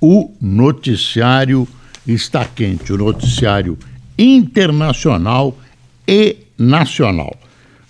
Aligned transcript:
o 0.00 0.32
noticiário 0.40 1.66
está 2.06 2.44
quente, 2.44 2.92
o 2.92 2.98
noticiário 2.98 3.78
internacional 4.18 5.56
e 6.06 6.36
nacional. 6.56 7.36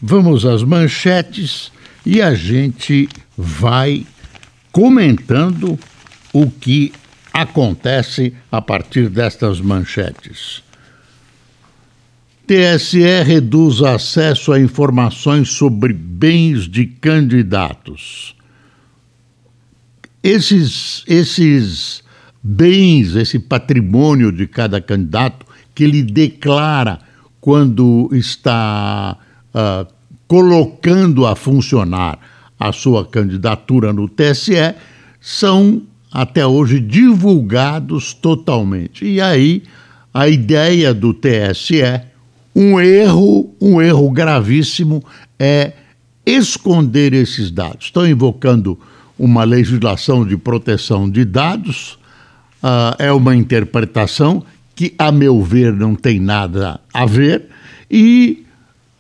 Vamos 0.01 0.45
às 0.45 0.63
manchetes 0.63 1.73
e 2.05 2.21
a 2.23 2.35
gente 2.35 3.09
vai 3.37 4.07
comentando 4.73 5.79
o 6.33 6.51
que 6.51 6.93
acontece 7.33 8.35
a 8.51 8.61
partir 8.61 9.09
destas 9.09 9.61
manchetes. 9.61 10.63
TSE 12.47 13.23
reduz 13.25 13.83
acesso 13.83 14.53
a 14.53 14.61
informações 14.61 15.51
sobre 15.51 15.93
bens 15.93 16.67
de 16.67 16.87
candidatos. 16.87 18.35
Esses, 20.23 21.05
esses 21.07 22.03
bens, 22.43 23.15
esse 23.15 23.39
patrimônio 23.39 24.33
de 24.33 24.47
cada 24.47 24.81
candidato 24.81 25.47
que 25.75 25.85
ele 25.85 26.03
declara 26.03 26.99
quando 27.41 28.11
está 28.13 29.17
uh, 29.55 29.93
colocando 30.27 31.27
a 31.27 31.37
funcionar 31.37 32.19
a 32.59 32.73
sua 32.73 33.07
candidatura 33.07 33.93
no 33.93 34.09
TSE, 34.09 34.75
são 35.21 35.83
até 36.11 36.47
hoje 36.47 36.81
divulgados 36.81 38.13
totalmente. 38.13 39.05
E 39.05 39.21
aí 39.21 39.63
a 40.13 40.29
ideia 40.29 40.93
do 40.93 41.15
TSE 41.15 42.09
um 42.59 42.81
erro, 42.81 43.55
um 43.61 43.81
erro 43.81 44.11
gravíssimo 44.11 45.05
é 45.39 45.75
esconder 46.27 47.15
esses 47.15 47.53
dados. 47.53 47.87
Estão 47.87 48.05
invocando 48.05 48.77
uma 49.19 49.45
legislação 49.45 50.25
de 50.25 50.37
proteção 50.37 51.11
de 51.11 51.25
dados, 51.25 51.99
uh, 52.63 52.95
é 52.99 53.13
uma 53.13 53.35
interpretação 53.35 54.45
que, 54.75 54.95
a 54.99 55.11
meu 55.11 55.43
ver, 55.43 55.73
não 55.73 55.95
tem 55.95 56.21
nada 56.21 56.81
a 56.95 57.05
ver, 57.05 57.47
e 57.91 58.45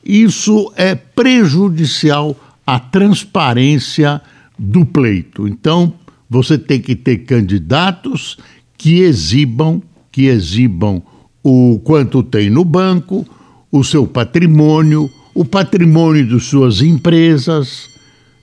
isso 0.05 0.72
é 0.77 0.94
prejudicial 0.94 2.36
à 2.66 2.80
transparência 2.80 4.20
do 4.58 4.84
pleito. 4.84 5.47
Então, 5.47 5.92
você 6.28 6.58
tem 6.58 6.80
que 6.80 6.97
ter 6.97 7.19
candidatos 7.19 8.36
que 8.77 9.00
exibam, 9.00 9.82
que 10.10 10.27
exibam 10.27 11.03
o 11.42 11.80
quanto 11.84 12.22
tem 12.22 12.50
no 12.50 12.64
banco, 12.64 13.27
o 13.70 13.84
seu 13.84 14.06
patrimônio, 14.06 15.08
o 15.34 15.44
patrimônio 15.44 16.27
de 16.27 16.41
suas 16.41 16.80
empresas. 16.80 17.97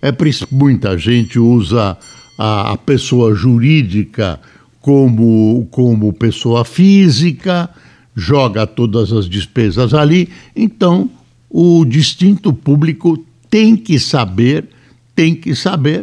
É 0.05 0.13
muita 0.51 0.95
gente 0.99 1.39
usa 1.39 1.97
a, 2.37 2.73
a 2.73 2.77
pessoa 2.77 3.33
jurídica 3.33 4.39
como, 4.79 5.67
como 5.71 6.13
pessoa 6.13 6.63
física, 6.63 7.67
joga 8.15 8.67
todas 8.67 9.11
as 9.11 9.27
despesas 9.27 9.95
ali. 9.95 10.29
Então, 10.55 11.09
o 11.49 11.83
distinto 11.83 12.53
público 12.53 13.17
tem 13.49 13.75
que 13.75 13.97
saber, 13.97 14.69
tem 15.15 15.33
que 15.33 15.55
saber 15.55 16.01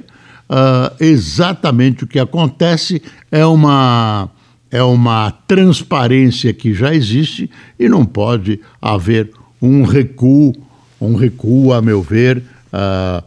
uh, 0.51 0.93
exatamente 0.99 2.03
o 2.03 2.09
que 2.09 2.19
acontece. 2.19 3.01
É 3.31 3.47
uma 3.47 4.29
é 4.69 4.83
uma 4.83 5.31
transparência 5.47 6.53
que 6.53 6.75
já 6.75 6.93
existe 6.93 7.49
e 7.79 7.89
não 7.89 8.05
pode 8.05 8.59
haver 8.81 9.31
um 9.61 9.85
recuo, 9.85 10.53
um 11.01 11.15
recuo, 11.15 11.73
a 11.73 11.81
meu 11.81 12.03
ver, 12.03 12.39
uh, 12.73 13.23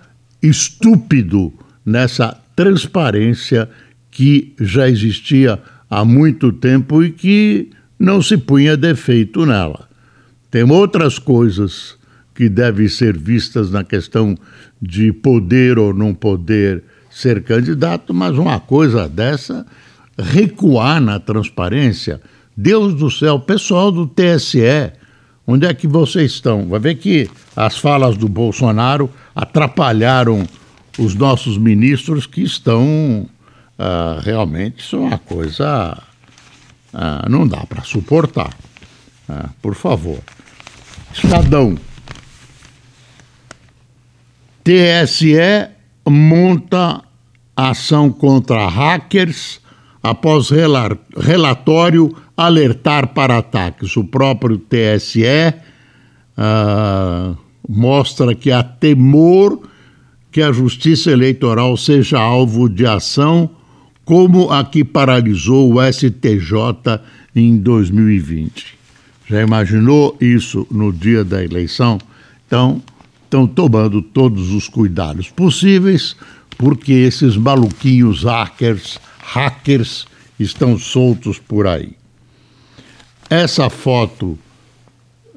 estúpido 0.47 1.53
nessa 1.85 2.38
transparência 2.56 3.69
que 4.11 4.53
já 4.59 4.88
existia 4.89 5.59
há 5.89 6.06
muito 6.06 6.51
tempo 6.51 7.03
e 7.03 7.11
que 7.11 7.69
não 8.00 8.22
se 8.22 8.38
punha 8.38 8.78
defeito 8.78 9.45
nela. 9.45 9.88
Tem 10.50 10.63
outras 10.63 11.19
coisas 11.19 11.95
que 12.33 12.50
devem 12.50 12.88
ser 12.88 13.17
vistas 13.17 13.72
na 13.72 13.83
questão 13.83 14.38
de 14.81 15.11
poder 15.11 15.78
ou 15.78 15.94
não 15.94 16.13
poder 16.13 16.83
ser 17.09 17.44
candidato, 17.44 18.13
mas 18.13 18.38
uma 18.38 18.59
coisa 18.59 19.07
dessa 19.07 19.66
recuar 20.17 21.01
na 21.01 21.19
transparência. 21.19 22.22
Deus 22.56 22.94
do 22.94 23.09
céu, 23.09 23.39
pessoal 23.39 23.91
do 23.91 24.07
TSE, 24.07 24.91
onde 25.47 25.66
é 25.66 25.73
que 25.73 25.88
vocês 25.88 26.33
estão? 26.33 26.67
Vai 26.67 26.79
ver 26.79 26.95
que 26.95 27.29
as 27.56 27.78
falas 27.78 28.17
do 28.17 28.28
Bolsonaro 28.28 29.09
atrapalharam 29.35 30.47
os 30.97 31.13
nossos 31.13 31.57
ministros 31.57 32.25
que 32.25 32.41
estão 32.41 33.28
uh, 33.78 34.19
realmente, 34.22 34.79
isso 34.79 34.95
é 34.95 35.00
uma 35.00 35.17
coisa. 35.17 35.97
Uh, 36.94 37.29
não 37.29 37.47
dá 37.47 37.66
para 37.66 37.83
suportar. 37.83 38.53
Uh, 39.29 39.50
por 39.61 39.75
favor. 39.75 40.19
Estadão. 41.13 41.77
TSE 44.63 45.35
monta 46.07 47.01
ação 47.56 48.12
contra 48.12 48.67
hackers 48.67 49.62
após 50.01 50.50
relatório 51.17 52.16
alertar 52.35 53.07
para 53.13 53.38
ataques. 53.38 53.96
O 53.97 54.03
próprio 54.03 54.57
TSE 54.57 55.23
uh, 55.23 55.53
ah, 56.38 57.35
mostra 57.68 58.35
que 58.35 58.51
há 58.51 58.62
temor 58.62 59.62
que 60.31 60.41
a 60.41 60.51
Justiça 60.51 61.12
Eleitoral 61.12 61.78
seja 61.78 62.19
alvo 62.19 62.68
de 62.68 62.85
ação 62.85 63.50
como 64.03 64.51
a 64.51 64.63
que 64.63 64.84
paralisou 64.84 65.74
o 65.74 65.81
STJ 65.81 67.01
em 67.35 67.57
2020. 67.57 68.78
Já 69.28 69.41
imaginou 69.41 70.16
isso 70.22 70.68
no 70.69 70.94
dia 70.94 71.24
da 71.24 71.44
eleição? 71.44 71.97
Então, 72.45 72.81
estão 73.24 73.47
tomando 73.47 74.01
todos 74.01 74.51
os 74.51 74.69
cuidados 74.69 75.29
possíveis, 75.29 76.16
porque 76.57 76.91
esses 76.91 77.35
maluquinhos 77.35 78.24
hackers 78.24 79.00
hackers 79.24 80.06
estão 80.40 80.78
soltos 80.78 81.40
por 81.40 81.66
aí. 81.66 81.95
Essa 83.30 83.69
foto 83.69 84.38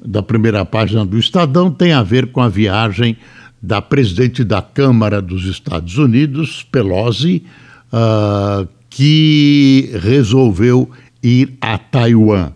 da 0.03 0.21
primeira 0.21 0.63
página 0.63 1.05
do 1.05 1.17
Estadão 1.17 1.71
tem 1.71 1.91
a 1.91 2.03
ver 2.03 2.31
com 2.31 2.41
a 2.41 2.47
viagem 2.47 3.17
da 3.61 3.81
presidente 3.81 4.43
da 4.43 4.61
Câmara 4.61 5.21
dos 5.21 5.45
Estados 5.45 5.97
Unidos, 5.97 6.65
Pelosi, 6.71 7.43
uh, 7.91 8.67
que 8.89 9.91
resolveu 10.01 10.89
ir 11.21 11.57
a 11.59 11.77
Taiwan. 11.77 12.51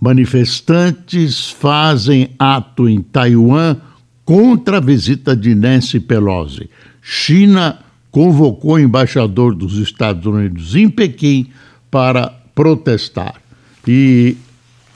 Manifestantes 0.00 1.50
fazem 1.50 2.30
ato 2.38 2.88
em 2.88 3.00
Taiwan 3.00 3.76
contra 4.24 4.76
a 4.76 4.80
visita 4.80 5.34
de 5.34 5.54
Nancy 5.54 5.98
Pelosi. 5.98 6.68
China 7.00 7.78
convocou 8.10 8.72
o 8.72 8.78
embaixador 8.78 9.54
dos 9.54 9.78
Estados 9.78 10.26
Unidos 10.26 10.76
em 10.76 10.88
Pequim 10.88 11.48
para 11.90 12.28
protestar. 12.54 13.45
E 13.86 14.36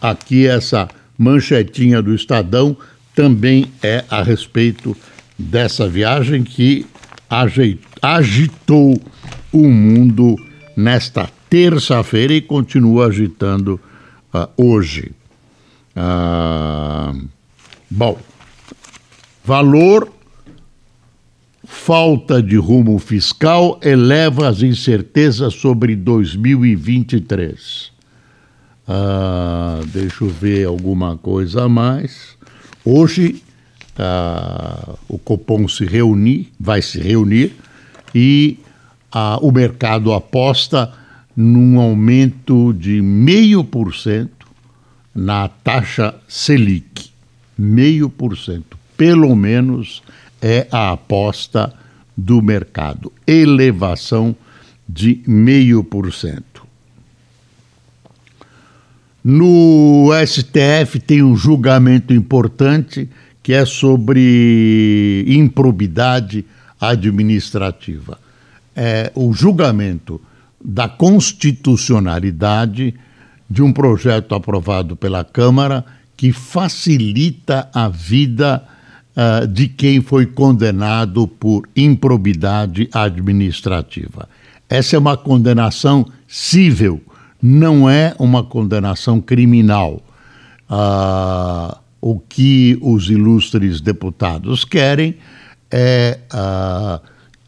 aqui 0.00 0.46
essa 0.46 0.88
manchetinha 1.16 2.00
do 2.02 2.14
Estadão 2.14 2.76
também 3.14 3.66
é 3.82 4.04
a 4.08 4.22
respeito 4.22 4.96
dessa 5.38 5.88
viagem 5.88 6.42
que 6.42 6.86
agitou 8.00 9.00
o 9.52 9.68
mundo 9.68 10.36
nesta 10.76 11.28
terça-feira 11.48 12.32
e 12.32 12.40
continua 12.40 13.06
agitando 13.06 13.80
uh, 14.34 14.48
hoje. 14.56 15.12
Uh, 15.96 17.28
bom, 17.90 18.18
valor 19.44 20.10
falta 21.64 22.42
de 22.42 22.56
rumo 22.56 22.98
fiscal 22.98 23.78
eleva 23.82 24.48
as 24.48 24.62
incertezas 24.62 25.54
sobre 25.54 25.94
2023. 25.94 27.92
Ah, 28.86 29.80
deixa 29.86 30.24
eu 30.24 30.28
ver 30.28 30.66
alguma 30.66 31.16
coisa 31.16 31.64
a 31.64 31.68
mais. 31.68 32.36
Hoje 32.84 33.42
ah, 33.98 34.94
o 35.08 35.18
Copom 35.18 35.68
se 35.68 35.84
reunir, 35.84 36.50
vai 36.58 36.82
se 36.82 37.00
reunir 37.00 37.54
e 38.14 38.58
ah, 39.12 39.38
o 39.40 39.52
mercado 39.52 40.12
aposta 40.12 40.92
num 41.36 41.78
aumento 41.78 42.72
de 42.72 43.00
meio 43.00 43.62
por 43.62 43.94
cento 43.94 44.46
na 45.14 45.48
taxa 45.48 46.14
Selic. 46.26 47.10
Meio 47.56 48.08
por 48.08 48.36
cento, 48.38 48.78
pelo 48.96 49.36
menos, 49.36 50.02
é 50.40 50.66
a 50.72 50.92
aposta 50.92 51.72
do 52.16 52.40
mercado. 52.40 53.12
Elevação 53.26 54.34
de 54.88 55.22
meio 55.26 55.84
por 55.84 56.10
cento. 56.12 56.49
No 59.32 60.10
STF 60.26 60.98
tem 60.98 61.22
um 61.22 61.36
julgamento 61.36 62.12
importante 62.12 63.08
que 63.40 63.52
é 63.52 63.64
sobre 63.64 65.24
improbidade 65.28 66.44
administrativa. 66.80 68.18
É 68.74 69.12
o 69.14 69.32
julgamento 69.32 70.20
da 70.60 70.88
constitucionalidade 70.88 72.92
de 73.48 73.62
um 73.62 73.72
projeto 73.72 74.34
aprovado 74.34 74.96
pela 74.96 75.22
Câmara 75.22 75.84
que 76.16 76.32
facilita 76.32 77.68
a 77.72 77.88
vida 77.88 78.64
uh, 79.16 79.46
de 79.46 79.68
quem 79.68 80.00
foi 80.00 80.26
condenado 80.26 81.28
por 81.28 81.68
improbidade 81.76 82.90
administrativa. 82.92 84.28
Essa 84.68 84.96
é 84.96 84.98
uma 84.98 85.16
condenação 85.16 86.04
civil, 86.26 87.00
não 87.42 87.88
é 87.88 88.14
uma 88.18 88.42
condenação 88.44 89.20
criminal. 89.20 90.02
Uh, 90.70 91.76
o 92.00 92.18
que 92.18 92.78
os 92.80 93.10
ilustres 93.10 93.80
deputados 93.80 94.64
querem 94.64 95.16
é 95.70 96.18
uh, 96.32 97.00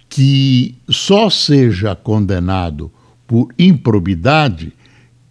que 0.08 0.74
só 0.88 1.30
seja 1.30 1.94
condenado 1.94 2.90
por 3.26 3.48
improbidade 3.58 4.72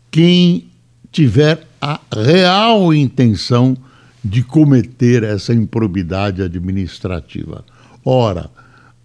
quem 0.09 0.67
tiver 1.11 1.67
a 1.79 1.99
real 2.11 2.93
intenção 2.93 3.77
de 4.23 4.43
cometer 4.43 5.23
essa 5.23 5.53
improbidade 5.53 6.41
administrativa. 6.41 7.65
Ora, 8.05 8.49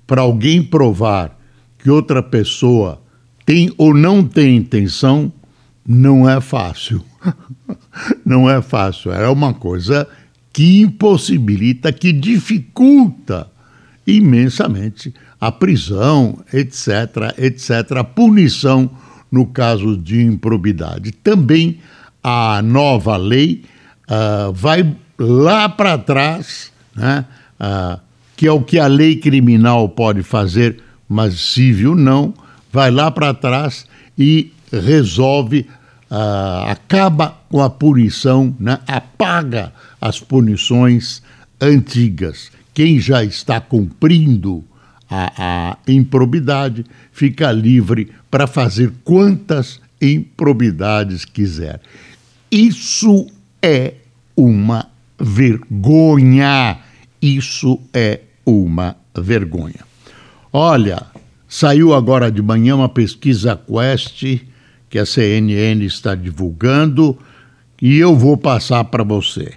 para 0.06 0.22
alguém 0.22 0.62
provar 0.62 1.38
que 1.78 1.90
outra 1.90 2.22
pessoa 2.22 3.00
tem 3.44 3.72
ou 3.76 3.94
não 3.94 4.24
tem 4.24 4.56
intenção, 4.56 5.32
não 5.86 6.28
é 6.28 6.40
fácil. 6.40 7.04
não 8.24 8.50
é 8.50 8.60
fácil. 8.60 9.12
É 9.12 9.28
uma 9.28 9.54
coisa 9.54 10.08
que 10.52 10.80
impossibilita, 10.80 11.92
que 11.92 12.12
dificulta 12.12 13.48
imensamente 14.06 15.12
a 15.40 15.52
prisão, 15.52 16.42
etc., 16.52 17.34
etc., 17.38 17.98
a 17.98 18.04
punição 18.04 18.90
no 19.30 19.46
caso 19.46 19.96
de 19.96 20.22
improbidade. 20.22 21.12
Também 21.12 21.78
a 22.22 22.62
nova 22.62 23.16
lei 23.16 23.64
uh, 24.08 24.52
vai 24.52 24.96
lá 25.18 25.68
para 25.68 25.98
trás, 25.98 26.72
né, 26.94 27.24
uh, 27.60 28.00
que 28.36 28.46
é 28.46 28.52
o 28.52 28.62
que 28.62 28.78
a 28.78 28.86
lei 28.86 29.16
criminal 29.16 29.88
pode 29.88 30.22
fazer, 30.22 30.78
mas 31.08 31.38
civil 31.38 31.94
não, 31.94 32.34
vai 32.72 32.90
lá 32.90 33.10
para 33.10 33.32
trás 33.34 33.86
e 34.18 34.52
resolve, 34.72 35.66
uh, 36.10 36.70
acaba 36.70 37.38
com 37.48 37.62
a 37.62 37.70
punição, 37.70 38.54
né, 38.58 38.78
apaga 38.86 39.72
as 40.00 40.20
punições 40.20 41.22
antigas. 41.60 42.50
Quem 42.74 43.00
já 43.00 43.24
está 43.24 43.60
cumprindo 43.60 44.64
a, 45.08 45.76
a 45.86 45.90
improbidade 45.90 46.84
fica 47.12 47.50
livre 47.52 48.10
para 48.30 48.46
fazer 48.46 48.92
quantas 49.04 49.80
improbidades 50.00 51.24
quiser. 51.24 51.80
Isso 52.50 53.26
é 53.62 53.94
uma 54.36 54.88
vergonha. 55.18 56.78
Isso 57.20 57.80
é 57.92 58.20
uma 58.44 58.96
vergonha. 59.16 59.80
Olha, 60.52 61.02
saiu 61.48 61.94
agora 61.94 62.30
de 62.30 62.42
manhã 62.42 62.76
uma 62.76 62.88
pesquisa 62.88 63.56
Quest 63.56 64.42
que 64.96 64.98
a 64.98 65.04
CNN 65.04 65.84
está 65.84 66.14
divulgando 66.14 67.18
e 67.82 67.98
eu 67.98 68.16
vou 68.16 68.34
passar 68.34 68.82
para 68.84 69.04
você. 69.04 69.52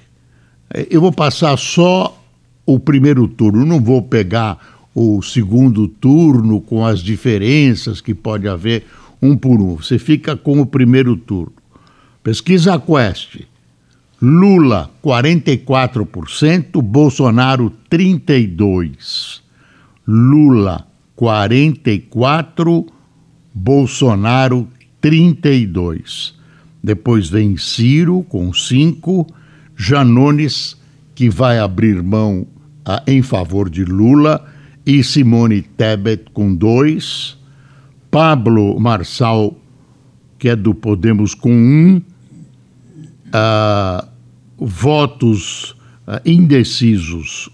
Eu 0.90 1.00
vou 1.00 1.14
passar 1.14 1.58
só 1.58 2.22
o 2.66 2.78
primeiro 2.78 3.26
turno, 3.26 3.66
não 3.66 3.80
vou 3.80 4.02
pegar 4.02 4.90
o 4.94 5.22
segundo 5.22 5.88
turno 5.88 6.60
com 6.60 6.86
as 6.86 7.00
diferenças 7.00 8.02
que 8.02 8.14
pode 8.14 8.50
haver 8.50 8.86
um 9.22 9.38
por 9.38 9.62
um. 9.62 9.78
Você 9.78 9.98
fica 9.98 10.36
com 10.36 10.60
o 10.60 10.66
primeiro 10.66 11.16
turno. 11.16 11.54
Pesquisa 12.22 12.78
Quest. 12.78 13.40
Lula 14.22 14.92
44%, 15.02 16.82
Bolsonaro 16.82 17.72
32. 17.90 19.42
Lula 20.06 20.86
44, 21.16 22.86
Bolsonaro 23.54 24.68
32. 25.02 26.36
Depois 26.84 27.30
vem 27.30 27.58
Ciro 27.58 28.24
com 28.30 28.54
5, 28.54 29.28
Janones 29.76 30.78
que 31.16 31.30
vai 31.30 31.60
abrir 31.60 32.02
mão 32.02 32.48
ah, 32.86 33.04
em 33.06 33.22
favor 33.22 33.70
de 33.70 33.84
Lula. 33.84 34.46
E 34.86 35.04
Simone 35.04 35.62
Tebet 35.62 36.26
com 36.34 36.56
2, 36.56 37.38
Pablo 38.10 38.80
Marçal 38.80 39.56
que 40.40 40.48
é 40.48 40.56
do 40.56 40.74
Podemos 40.74 41.36
com 41.36 41.52
1, 41.52 41.54
um, 41.54 42.02
uh, 43.28 44.08
votos 44.58 45.72
uh, 46.08 46.22
indecisos, 46.26 47.50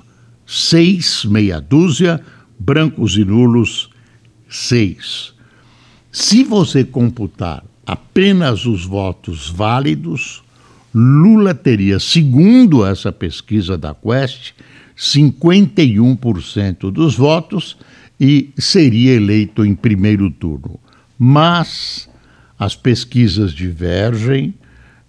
seis, 0.46 1.26
meia 1.26 1.60
dúzia, 1.60 2.22
brancos 2.60 3.18
e 3.18 3.26
nulos, 3.26 3.90
seis. 4.48 5.34
Se 6.18 6.46
você 6.46 6.86
computar 6.86 7.62
apenas 7.86 8.66
os 8.66 8.86
votos 8.86 9.50
válidos, 9.50 10.42
Lula 10.94 11.54
teria, 11.54 12.00
segundo 12.00 12.86
essa 12.86 13.12
pesquisa 13.12 13.78
da 13.78 13.94
Quest, 13.94 14.54
51% 14.98 16.90
dos 16.90 17.16
votos 17.16 17.76
e 18.18 18.50
seria 18.58 19.12
eleito 19.12 19.66
em 19.66 19.76
primeiro 19.76 20.32
turno. 20.32 20.80
Mas 21.20 22.10
as 22.58 22.78
pesquisas 22.78 23.52
divergem, 23.52 24.54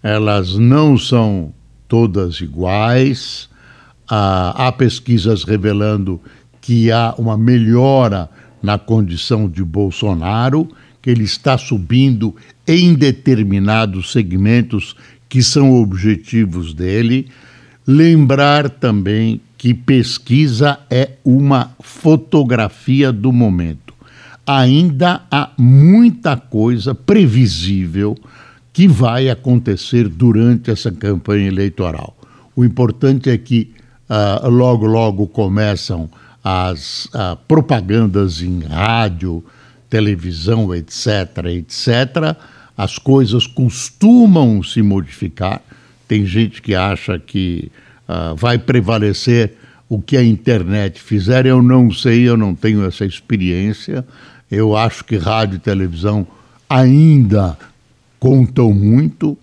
elas 0.02 0.58
não 0.58 0.98
são 0.98 1.54
todas 1.86 2.40
iguais. 2.40 3.48
Ah, 4.10 4.66
há 4.66 4.72
pesquisas 4.72 5.44
revelando 5.44 6.20
que 6.60 6.90
há 6.90 7.14
uma 7.16 7.38
melhora 7.38 8.28
na 8.60 8.76
condição 8.76 9.48
de 9.48 9.62
Bolsonaro, 9.62 10.68
que 11.06 11.10
ele 11.10 11.22
está 11.22 11.56
subindo 11.56 12.34
em 12.66 12.92
determinados 12.92 14.10
segmentos 14.10 14.96
que 15.28 15.40
são 15.40 15.80
objetivos 15.80 16.74
dele. 16.74 17.28
Lembrar 17.86 18.68
também 18.68 19.40
que 19.56 19.72
pesquisa 19.72 20.80
é 20.90 21.10
uma 21.24 21.70
fotografia 21.78 23.12
do 23.12 23.32
momento. 23.32 23.94
Ainda 24.44 25.22
há 25.30 25.52
muita 25.56 26.36
coisa 26.36 26.92
previsível 26.92 28.16
que 28.72 28.88
vai 28.88 29.30
acontecer 29.30 30.08
durante 30.08 30.72
essa 30.72 30.90
campanha 30.90 31.46
eleitoral. 31.46 32.16
O 32.56 32.64
importante 32.64 33.30
é 33.30 33.38
que 33.38 33.70
uh, 34.10 34.48
logo, 34.50 34.86
logo 34.86 35.28
começam 35.28 36.10
as 36.42 37.04
uh, 37.06 37.36
propagandas 37.46 38.42
em 38.42 38.58
rádio, 38.64 39.44
televisão, 39.88 40.74
etc., 40.74 41.44
etc. 41.50 42.36
As 42.76 42.98
coisas 42.98 43.46
costumam 43.46 44.62
se 44.62 44.82
modificar. 44.82 45.62
Tem 46.06 46.24
gente 46.26 46.60
que 46.60 46.74
acha 46.74 47.18
que 47.18 47.70
uh, 48.08 48.34
vai 48.36 48.58
prevalecer 48.58 49.54
o 49.88 50.00
que 50.00 50.16
a 50.16 50.24
internet 50.24 51.00
fizer. 51.00 51.46
Eu 51.46 51.62
não 51.62 51.90
sei, 51.90 52.28
eu 52.28 52.36
não 52.36 52.54
tenho 52.54 52.84
essa 52.84 53.04
experiência. 53.04 54.04
Eu 54.50 54.76
acho 54.76 55.04
que 55.04 55.16
rádio 55.16 55.56
e 55.56 55.60
televisão 55.60 56.26
ainda 56.68 57.56
contam 58.18 58.72
muito, 58.72 59.36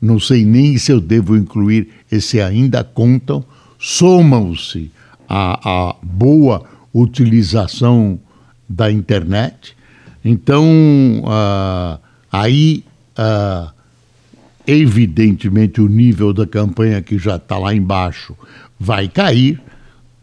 não 0.00 0.18
sei 0.18 0.44
nem 0.44 0.78
se 0.78 0.92
eu 0.92 1.00
devo 1.00 1.36
incluir 1.36 1.88
esse 2.10 2.40
ainda 2.40 2.82
contam, 2.82 3.44
somam-se 3.78 4.90
à, 5.28 5.94
boa 6.02 6.64
utilização 6.92 8.18
da 8.68 8.90
internet. 8.90 9.76
Então, 10.24 10.64
uh, 11.24 11.98
aí, 12.30 12.84
uh, 13.18 13.70
evidentemente, 14.66 15.80
o 15.80 15.88
nível 15.88 16.32
da 16.32 16.46
campanha 16.46 17.00
que 17.00 17.18
já 17.18 17.36
está 17.36 17.58
lá 17.58 17.74
embaixo 17.74 18.36
vai 18.78 19.08
cair, 19.08 19.60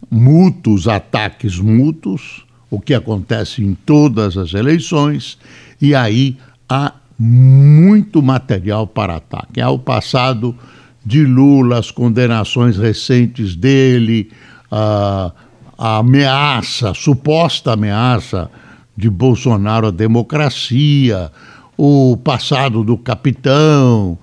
mútuos, 0.09 0.87
ataques 0.87 1.59
mútuos, 1.59 2.45
o 2.69 2.79
que 2.79 2.93
acontece 2.93 3.63
em 3.63 3.73
todas 3.73 4.37
as 4.37 4.53
eleições, 4.53 5.37
e 5.81 5.95
aí 5.95 6.37
a 6.69 6.93
muito 7.17 8.21
material 8.21 8.85
para 8.85 9.15
ataque. 9.15 9.59
É 9.59 9.67
o 9.67 9.79
passado 9.79 10.55
de 11.03 11.23
Lula, 11.23 11.79
as 11.79 11.89
condenações 11.89 12.77
recentes 12.77 13.55
dele, 13.55 14.29
a, 14.69 15.31
a 15.77 15.97
ameaça, 15.97 16.91
a 16.91 16.93
suposta 16.93 17.73
ameaça 17.73 18.51
de 18.97 19.09
Bolsonaro 19.09 19.87
à 19.87 19.91
democracia, 19.91 21.31
o 21.77 22.17
passado 22.17 22.83
do 22.83 22.97
capitão, 22.97 24.17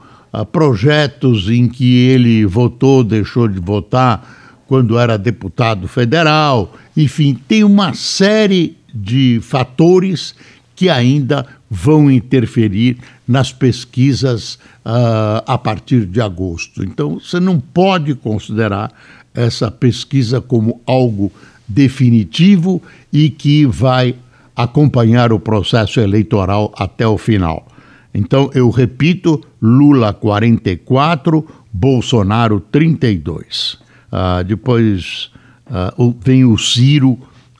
projetos 0.51 1.49
em 1.49 1.69
que 1.69 2.09
ele 2.09 2.45
votou, 2.45 3.05
deixou 3.05 3.47
de 3.47 3.61
votar 3.61 4.65
quando 4.67 4.99
era 4.99 5.17
deputado 5.17 5.87
federal. 5.87 6.75
Enfim, 6.97 7.39
tem 7.47 7.63
uma 7.63 7.95
série 7.95 8.77
de 8.93 9.39
fatores 9.41 10.35
que 10.75 10.89
ainda 10.89 11.47
vão 11.71 12.11
interferir 12.11 12.99
nas 13.27 13.53
pesquisas 13.53 14.55
uh, 14.85 15.43
a 15.47 15.57
partir 15.57 16.07
de 16.07 16.21
agosto. 16.21 16.83
Então, 16.85 17.21
você 17.21 17.39
não 17.39 17.61
pode 17.61 18.15
considerar 18.15 18.93
essa 19.33 19.71
pesquisa 19.71 20.41
como 20.41 20.81
algo 20.87 21.31
definitivo 21.67 22.83
e 23.13 23.31
que 23.31 23.67
vai 23.67 24.15
acompanhar 24.55 25.33
o 25.33 25.41
processo 25.41 26.01
eleitoral 26.01 26.73
até 26.77 27.07
o 27.07 27.19
final. 27.19 27.67
Então, 28.15 28.51
eu 28.55 28.71
repito: 28.71 29.43
Lula 29.61 30.13
44, 30.13 31.47
Bolsonaro 31.73 32.61
32. 32.61 33.75
Uh, 33.75 33.79
ah, 34.13 34.43
depois 34.43 35.31
uh, 35.67 36.15
vem 36.21 36.45
o 36.45 36.57
Ciro 36.57 37.19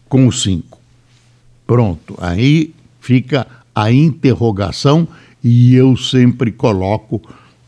com 0.09 0.31
5. 0.31 0.79
Pronto, 1.67 2.15
aí 2.21 2.73
fica 3.01 3.47
a 3.75 3.91
interrogação 3.91 5.09
e 5.43 5.75
eu 5.75 5.97
sempre 5.97 6.53
coloco 6.53 7.21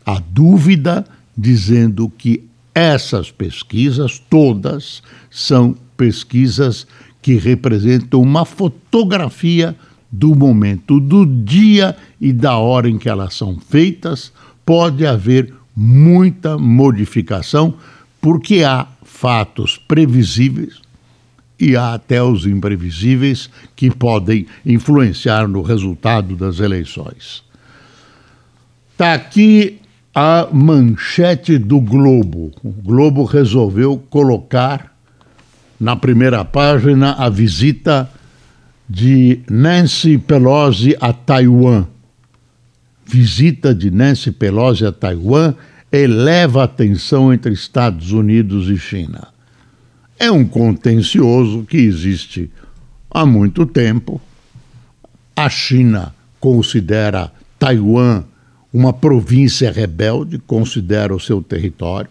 a 0.05 0.19
dúvida 0.19 1.05
dizendo 1.37 2.09
que 2.09 2.43
essas 2.73 3.31
pesquisas 3.31 4.19
todas 4.29 5.03
são 5.29 5.75
pesquisas 5.97 6.87
que 7.27 7.35
representam 7.35 8.21
uma 8.21 8.45
fotografia 8.45 9.75
do 10.09 10.33
momento, 10.33 10.97
do 10.97 11.25
dia 11.25 11.93
e 12.21 12.31
da 12.31 12.55
hora 12.55 12.89
em 12.89 12.97
que 12.97 13.09
elas 13.09 13.33
são 13.33 13.59
feitas. 13.59 14.31
Pode 14.65 15.05
haver 15.05 15.53
muita 15.75 16.57
modificação, 16.57 17.73
porque 18.21 18.63
há 18.63 18.87
fatos 19.03 19.77
previsíveis 19.77 20.79
e 21.59 21.75
há 21.75 21.95
até 21.95 22.23
os 22.23 22.45
imprevisíveis 22.45 23.49
que 23.75 23.91
podem 23.91 24.47
influenciar 24.65 25.49
no 25.49 25.61
resultado 25.61 26.33
das 26.33 26.61
eleições. 26.61 27.43
Está 28.93 29.13
aqui 29.13 29.81
a 30.15 30.47
manchete 30.49 31.57
do 31.57 31.81
Globo. 31.81 32.53
O 32.63 32.71
Globo 32.71 33.25
resolveu 33.25 34.01
colocar 34.09 34.96
na 35.79 35.95
primeira 35.95 36.43
página 36.43 37.13
a 37.13 37.29
visita 37.29 38.09
de 38.89 39.41
Nancy 39.49 40.17
Pelosi 40.17 40.95
a 40.99 41.13
Taiwan. 41.13 41.85
Visita 43.05 43.73
de 43.73 43.91
Nancy 43.91 44.31
Pelosi 44.31 44.85
a 44.85 44.91
Taiwan 44.91 45.53
eleva 45.91 46.63
a 46.63 46.67
tensão 46.67 47.33
entre 47.33 47.53
Estados 47.53 48.11
Unidos 48.11 48.69
e 48.69 48.77
China. 48.77 49.27
É 50.19 50.31
um 50.31 50.45
contencioso 50.45 51.63
que 51.63 51.77
existe 51.77 52.51
há 53.09 53.25
muito 53.25 53.65
tempo. 53.65 54.19
A 55.35 55.49
China 55.49 56.13
considera 56.39 57.31
Taiwan 57.59 58.23
uma 58.73 58.91
província 58.91 59.71
rebelde, 59.71 60.39
considera 60.39 61.15
o 61.15 61.19
seu 61.19 61.41
território. 61.41 62.09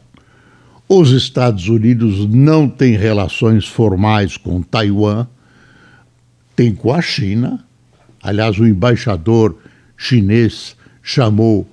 Os 0.89 1.11
Estados 1.11 1.69
Unidos 1.69 2.27
não 2.27 2.69
têm 2.69 2.97
relações 2.97 3.67
formais 3.67 4.37
com 4.37 4.63
Taiwan, 4.63 5.27
tem 6.55 6.75
com 6.75 6.93
a 6.93 7.03
China. 7.03 7.65
Aliás, 8.23 8.59
o 8.59 8.67
embaixador 8.67 9.57
chinês 9.97 10.77
chamou 11.03 11.67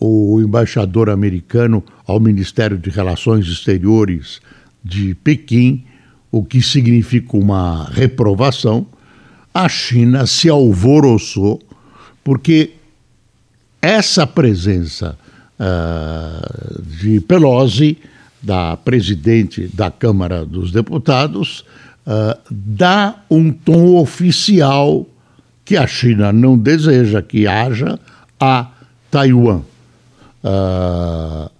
o 0.00 0.40
embaixador 0.40 1.10
americano 1.10 1.82
ao 2.06 2.18
Ministério 2.18 2.78
de 2.78 2.90
Relações 2.90 3.46
Exteriores 3.46 4.40
de 4.82 5.14
Pequim, 5.14 5.84
o 6.30 6.44
que 6.44 6.60
significa 6.60 7.36
uma 7.36 7.88
reprovação, 7.90 8.86
a 9.52 9.68
China 9.68 10.26
se 10.26 10.48
alvoroçou 10.48 11.62
porque 12.24 12.72
essa 13.80 14.26
presença 14.26 15.16
uh, 15.60 16.82
de 16.82 17.20
Pelosi, 17.20 17.98
da 18.44 18.76
presidente 18.76 19.68
da 19.72 19.90
Câmara 19.90 20.44
dos 20.44 20.70
Deputados, 20.70 21.64
uh, 22.06 22.38
dá 22.50 23.16
um 23.30 23.50
tom 23.50 23.96
oficial 23.96 25.06
que 25.64 25.76
a 25.76 25.86
China 25.86 26.32
não 26.32 26.58
deseja 26.58 27.22
que 27.22 27.46
haja 27.46 27.98
a 28.38 28.70
Taiwan. 29.10 29.62
Uh, 30.44 31.50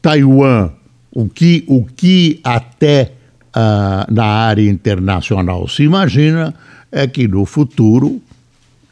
Taiwan 0.00 0.70
o 1.12 1.28
que, 1.28 1.62
o 1.66 1.84
que 1.84 2.40
até 2.42 3.12
uh, 3.54 4.12
na 4.12 4.24
área 4.24 4.68
internacional 4.68 5.68
se 5.68 5.82
imagina 5.82 6.54
é 6.90 7.06
que 7.06 7.28
no 7.28 7.44
futuro, 7.44 8.20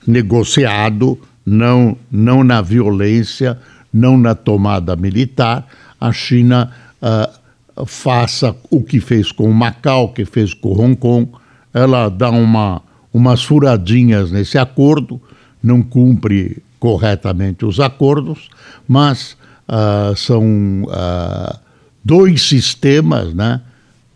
negociado, 0.07 1.19
não, 1.45 1.97
não 2.11 2.45
na 2.45 2.61
violência, 2.61 3.59
não 3.93 4.19
na 4.19 4.35
tomada 4.35 4.95
militar, 4.95 5.67
a 6.01 6.13
China 6.13 6.71
uh, 7.03 7.87
faça 7.87 8.57
o 8.71 8.83
que 8.83 9.01
fez 9.01 9.31
com 9.31 9.51
Macau, 9.53 10.13
que 10.13 10.25
fez 10.25 10.55
com 10.55 10.73
Hong 10.73 10.97
Kong, 10.97 11.31
ela 11.73 12.09
dá 12.09 12.31
uma, 12.31 12.83
umas 13.13 13.45
furadinhas 13.45 14.31
nesse 14.31 14.57
acordo, 14.59 15.21
não 15.63 15.83
cumpre 15.83 16.63
corretamente 16.79 17.65
os 17.65 17.79
acordos, 17.79 18.49
mas 18.89 19.37
uh, 19.69 20.17
são 20.17 20.85
uh, 20.85 21.59
dois 22.03 22.43
sistemas, 22.43 23.35
né, 23.35 23.61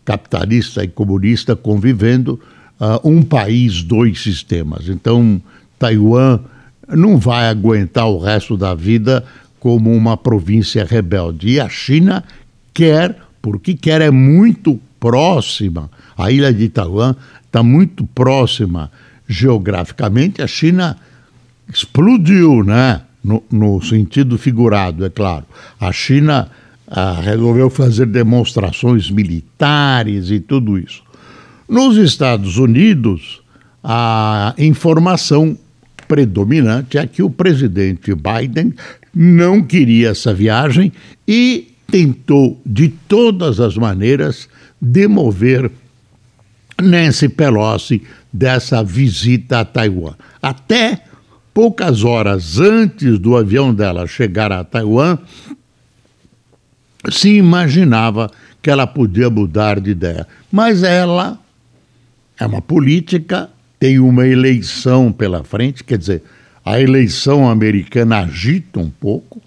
capitalista 0.03 0.83
e 0.83 0.87
comunista, 0.87 1.55
convivendo, 1.55 2.39
um 3.05 3.23
país, 3.23 3.81
dois 3.81 4.21
sistemas. 4.21 4.89
Então, 4.89 5.41
Taiwan 5.79 6.41
não 6.89 7.17
vai 7.17 7.47
aguentar 7.47 8.07
o 8.07 8.19
resto 8.19 8.57
da 8.57 8.75
vida 8.75 9.23
como 9.65 9.91
uma 9.91 10.15
província 10.15 10.85
rebelde. 10.85 11.53
E 11.53 11.59
a 11.59 11.67
China 11.67 12.23
quer, 12.71 13.17
porque 13.41 13.73
quer, 13.73 13.99
é 13.99 14.11
muito 14.11 14.79
próxima, 14.99 15.89
a 16.15 16.29
ilha 16.29 16.53
de 16.53 16.69
Taiwan 16.69 17.15
está 17.43 17.63
muito 17.63 18.05
próxima 18.05 18.91
geograficamente. 19.27 20.39
A 20.39 20.45
China 20.45 20.95
explodiu, 21.67 22.63
né? 22.63 23.01
No, 23.23 23.41
no 23.51 23.81
sentido 23.81 24.37
figurado, 24.37 25.03
é 25.03 25.09
claro. 25.09 25.45
A 25.79 25.91
China 25.91 26.47
ah, 26.87 27.19
resolveu 27.19 27.67
fazer 27.71 28.05
demonstrações 28.05 29.09
militares 29.09 30.29
e 30.29 30.39
tudo 30.39 30.77
isso. 30.77 31.01
Nos 31.67 31.97
Estados 31.97 32.59
Unidos, 32.59 33.41
a 33.83 34.53
informação 34.59 35.57
predominante 36.07 36.99
é 36.99 37.07
que 37.07 37.23
o 37.23 37.31
presidente 37.31 38.13
Biden 38.13 38.75
não 39.15 39.63
queria 39.63 40.09
essa 40.09 40.33
viagem 40.33 40.91
e 41.27 41.71
tentou, 41.87 42.59
de 42.65 42.89
todas 42.89 43.59
as 43.59 43.77
maneiras, 43.77 44.49
demover 44.81 45.71
Nancy 46.81 47.29
Pelosi 47.29 48.03
dessa 48.33 48.83
visita 48.83 49.61
a 49.61 49.65
Taiwan. 49.65 50.15
Até 50.41 51.01
poucas 51.53 52.03
horas 52.03 52.59
antes 52.59 53.17
do 53.17 53.37
avião 53.37 53.73
dela 53.73 54.05
chegar 54.05 54.51
a 54.51 54.63
Taiwan, 54.63 55.17
se 57.09 57.37
imaginava 57.37 58.29
que 58.61 58.69
ela 58.69 58.85
podia 58.85 59.29
mudar 59.29 59.79
de 59.79 59.91
ideia. 59.91 60.27
Mas 60.51 60.83
ela 60.83 61.39
é 62.37 62.45
uma 62.45 62.61
política, 62.61 63.49
tem 63.79 63.99
uma 63.99 64.27
eleição 64.27 65.11
pela 65.11 65.43
frente, 65.43 65.83
quer 65.83 65.97
dizer, 65.97 66.23
a 66.65 66.81
eleição 66.81 67.47
americana 67.47 68.21
agita 68.21 68.79
um 68.79 68.89
pouco. 68.89 69.39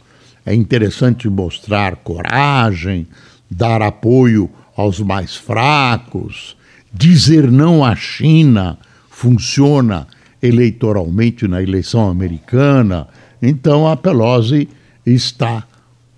É 0.47 0.55
interessante 0.55 1.29
mostrar 1.29 1.97
coragem, 1.97 3.07
dar 3.51 3.83
apoio 3.83 4.49
aos 4.77 5.01
mais 5.01 5.35
fracos, 5.35 6.57
dizer 6.95 7.51
não 7.51 7.85
à 7.85 7.97
China 7.97 8.79
funciona 9.11 10.07
eleitoralmente 10.41 11.49
na 11.49 11.61
eleição 11.61 12.09
americana. 12.09 13.09
Então 13.43 13.89
a 13.89 13.97
Pelosi 13.97 14.69
está 15.05 15.65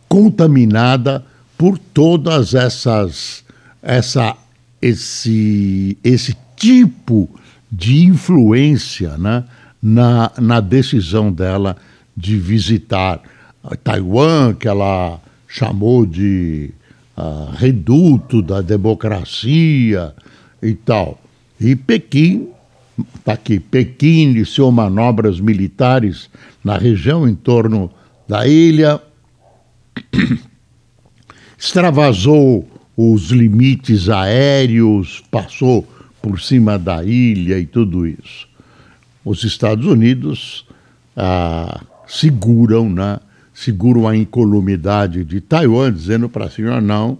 contaminada 0.07 1.25
por 1.57 1.79
todas 1.79 2.55
essas 2.55 3.43
essa 3.83 4.37
esse 4.83 5.97
esse 6.05 6.37
tipo 6.57 7.29
de 7.73 8.05
influência 8.05 9.17
né, 9.17 9.45
na, 9.83 10.31
na 10.39 10.61
decisão 10.61 11.33
dela 11.33 11.77
de 12.17 12.37
visitar 12.37 13.23
Taiwan, 13.83 14.55
que 14.55 14.69
ela 14.69 15.21
chamou 15.47 16.07
de 16.07 16.71
uh, 17.17 17.51
reduto 17.57 18.43
da 18.43 18.61
democracia 18.61 20.15
e 20.63 20.75
tal. 20.75 21.21
E 21.61 21.77
Pequim, 21.77 22.49
está 23.17 23.33
aqui, 23.35 23.59
Pequim 23.59 24.31
iniciou 24.31 24.71
manobras 24.71 25.41
militares 25.41 26.31
na 26.65 26.77
região 26.77 27.29
em 27.29 27.35
torno 27.35 27.91
da 28.29 28.47
ilha, 28.47 29.01
extravasou 31.59 32.69
os 32.97 33.31
limites 33.31 34.09
aéreos, 34.09 35.23
passou 35.31 35.87
por 36.23 36.41
cima 36.41 36.79
da 36.79 37.03
ilha 37.03 37.59
e 37.59 37.67
tudo 37.67 38.07
isso. 38.07 38.50
Os 39.31 39.45
Estados 39.45 39.87
Unidos 39.87 40.67
ah, 41.17 41.83
seguram, 42.05 42.91
né, 42.91 43.21
seguram 43.55 44.09
a 44.09 44.17
incolumidade 44.17 45.23
de 45.23 45.41
Taiwan, 45.41 45.93
dizendo 45.93 46.29
para 46.29 46.47
a 46.47 46.51
senhora 46.51 46.81
não, 46.81 47.17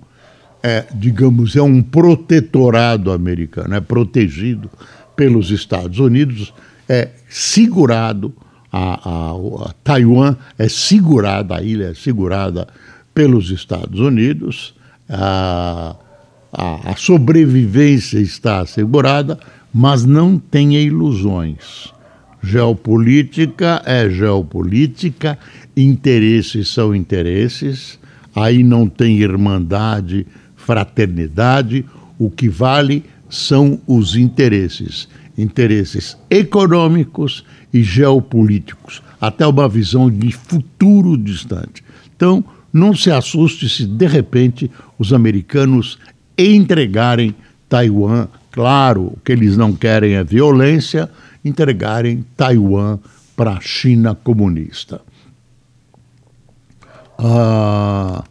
é, 0.61 0.87
digamos, 0.93 1.55
é 1.55 1.63
um 1.63 1.81
protetorado 1.81 3.13
americano, 3.13 3.77
é 3.77 3.81
protegido 3.81 4.69
pelos 5.15 5.53
Estados 5.53 6.01
Unidos, 6.01 6.53
é 6.89 7.11
segurado, 7.29 8.35
a, 8.73 9.09
a, 9.09 9.69
a 9.69 9.73
Taiwan 9.85 10.37
é 10.59 10.69
segurada, 10.69 11.59
a 11.59 11.63
ilha 11.63 11.91
é 11.91 11.95
segurada 11.95 12.67
pelos 13.15 13.53
Estados 13.53 14.01
Unidos, 14.01 14.75
a, 15.09 15.95
a, 16.53 16.91
a 16.91 16.97
sobrevivência 16.97 18.19
está 18.19 18.63
assegurada, 18.63 19.39
mas 19.73 20.05
não 20.05 20.37
tenha 20.37 20.81
ilusões. 20.81 22.00
Geopolítica 22.43 23.83
é 23.85 24.09
geopolítica, 24.09 25.39
interesses 25.77 26.69
são 26.69 26.95
interesses, 26.95 27.99
aí 28.35 28.63
não 28.63 28.89
tem 28.89 29.19
irmandade, 29.19 30.27
fraternidade, 30.57 31.85
o 32.19 32.31
que 32.31 32.49
vale 32.49 33.05
são 33.29 33.81
os 33.87 34.17
interesses, 34.17 35.09
interesses 35.37 36.17
econômicos 36.31 37.45
e 37.73 37.83
geopolíticos, 37.83 39.03
até 39.21 39.47
uma 39.47 39.69
visão 39.69 40.11
de 40.11 40.33
futuro 40.33 41.17
distante. 41.17 41.85
Então, 42.17 42.45
não 42.73 42.95
se 42.95 43.11
assuste 43.11 43.69
se 43.69 43.85
de 43.85 44.07
repente 44.07 44.71
os 44.99 45.13
americanos 45.13 45.99
entregarem 46.37 47.35
Taiwan. 47.69 48.29
Claro, 48.51 49.13
o 49.15 49.19
que 49.25 49.33
eles 49.33 49.57
não 49.57 49.73
querem 49.73 50.15
é 50.15 50.25
violência, 50.25 51.09
entregarem 51.45 52.25
Taiwan 52.37 52.99
para 53.37 53.53
a 53.53 53.61
China 53.61 54.15
comunista. 54.15 55.01
Ah, 57.19 58.25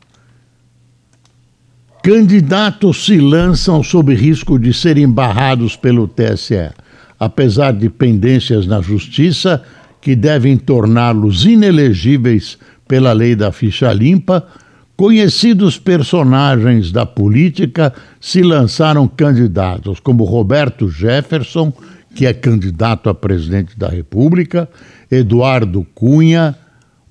candidatos 2.03 3.05
se 3.05 3.19
lançam 3.19 3.83
sob 3.83 4.13
risco 4.13 4.57
de 4.57 4.73
serem 4.73 5.09
barrados 5.09 5.75
pelo 5.75 6.07
TSE, 6.07 6.71
apesar 7.19 7.73
de 7.73 7.89
pendências 7.89 8.65
na 8.65 8.81
justiça 8.81 9.63
que 10.01 10.15
devem 10.15 10.57
torná-los 10.57 11.45
inelegíveis 11.45 12.57
pela 12.87 13.11
lei 13.13 13.35
da 13.35 13.51
ficha 13.51 13.91
limpa, 13.93 14.47
conhecidos 14.95 15.77
personagens 15.77 16.91
da 16.91 17.05
política 17.05 17.93
se 18.19 18.41
lançaram 18.41 19.07
candidatos, 19.07 19.99
como 19.99 20.23
Roberto 20.23 20.89
Jefferson, 20.89 21.71
que 22.15 22.25
é 22.25 22.33
candidato 22.33 23.09
a 23.09 23.15
presidente 23.15 23.77
da 23.77 23.87
República, 23.87 24.67
Eduardo 25.09 25.85
Cunha, 25.95 26.55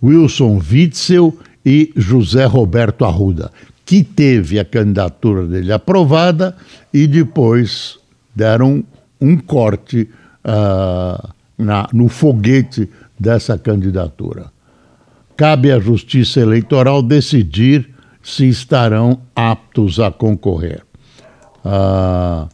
Wilson 0.02 0.60
Witzel 0.70 1.36
e 1.64 1.92
José 1.96 2.44
Roberto 2.44 3.04
Arruda, 3.04 3.50
que 3.84 4.02
teve 4.02 4.58
a 4.58 4.64
candidatura 4.64 5.46
dele 5.46 5.72
aprovada 5.72 6.56
e 6.92 7.06
depois 7.06 7.98
deram 8.34 8.84
um 9.20 9.36
corte 9.36 10.08
uh, 10.44 11.28
na, 11.56 11.88
no 11.92 12.08
foguete 12.08 12.88
dessa 13.18 13.58
candidatura 13.58 14.58
cabe 15.38 15.70
à 15.70 15.78
Justiça 15.78 16.40
Eleitoral 16.40 17.00
decidir 17.00 17.88
se 18.20 18.48
estarão 18.48 19.20
aptos 19.36 20.00
a 20.00 20.10
concorrer. 20.10 20.82
Uh, 21.64 22.48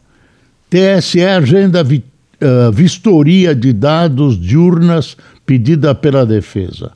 TSE 0.69 1.25
agenda 1.25 1.83
vi, 1.83 2.05
uh, 2.45 2.71
vistoria 2.71 3.55
de 3.55 3.73
dados 3.73 4.39
de 4.39 4.55
urnas 4.55 5.17
pedida 5.45 5.95
pela 5.95 6.25
Defesa. 6.25 6.91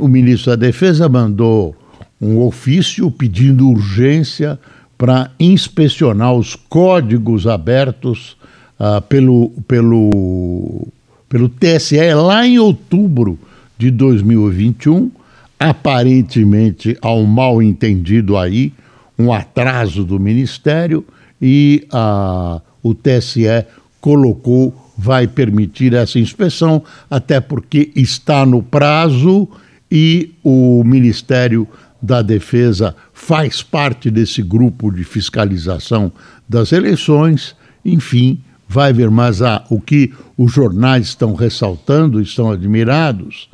O 0.00 0.08
ministro 0.08 0.50
da 0.50 0.56
Defesa 0.56 1.08
mandou 1.08 1.74
um 2.20 2.40
ofício 2.40 3.10
pedindo 3.10 3.68
urgência 3.68 4.58
para 4.98 5.30
inspecionar 5.40 6.34
os 6.34 6.54
códigos 6.54 7.46
abertos 7.46 8.36
uh, 8.78 9.00
pelo, 9.02 9.50
pelo, 9.66 10.86
pelo 11.28 11.48
TSE 11.48 12.14
lá 12.14 12.46
em 12.46 12.58
outubro 12.58 13.38
de 13.76 13.90
2021, 13.90 15.10
aparentemente 15.58 16.96
um 17.04 17.24
mal 17.24 17.60
entendido 17.62 18.36
aí, 18.36 18.72
um 19.18 19.32
atraso 19.32 20.04
do 20.04 20.20
Ministério 20.20 21.04
e 21.40 21.84
a, 21.90 22.60
o 22.82 22.94
TSE 22.94 23.64
colocou, 24.02 24.92
vai 24.98 25.28
permitir 25.28 25.94
essa 25.94 26.18
inspeção, 26.18 26.82
até 27.08 27.40
porque 27.40 27.92
está 27.94 28.44
no 28.44 28.62
prazo 28.62 29.48
e 29.90 30.32
o 30.42 30.82
Ministério 30.84 31.66
da 32.02 32.20
Defesa 32.20 32.96
faz 33.12 33.62
parte 33.62 34.10
desse 34.10 34.42
grupo 34.42 34.90
de 34.90 35.04
fiscalização 35.04 36.12
das 36.48 36.72
eleições, 36.72 37.54
enfim, 37.84 38.40
vai 38.68 38.92
ver, 38.92 39.08
mas 39.08 39.40
ah, 39.40 39.64
o 39.70 39.80
que 39.80 40.12
os 40.36 40.52
jornais 40.52 41.06
estão 41.06 41.34
ressaltando, 41.34 42.20
estão 42.20 42.50
admirados, 42.50 43.48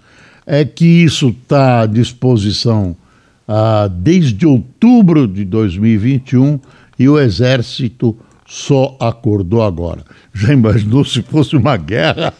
é 0.46 0.64
que 0.64 0.86
isso 0.86 1.28
está 1.28 1.82
à 1.82 1.86
disposição 1.86 2.96
ah, 3.46 3.86
desde 3.92 4.46
outubro 4.46 5.28
de 5.28 5.44
2021 5.44 6.58
e 6.98 7.06
o 7.06 7.18
Exército 7.18 8.16
só 8.48 8.96
acordou 8.98 9.62
agora. 9.62 10.02
Já 10.32 10.54
imaginou 10.54 11.04
se 11.04 11.22
fosse 11.22 11.54
uma 11.54 11.76
guerra? 11.76 12.32